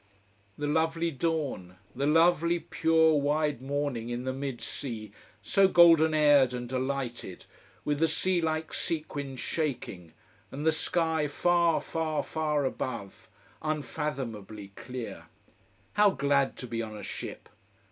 [0.57, 5.11] The lovely dawn: the lovely pure, wide morning in the mid sea,
[5.43, 7.45] so golden aired and delighted,
[7.85, 10.13] with the sea like sequins shaking,
[10.49, 13.29] and the sky far, far, far above,
[13.61, 15.25] unfathomably clear.
[15.93, 17.47] How glad to be on a ship!